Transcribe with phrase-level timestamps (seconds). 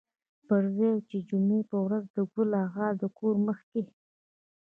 [0.47, 3.81] پر ځای و چې د جمعې په ورځ د ګل اغا د کور مخکې.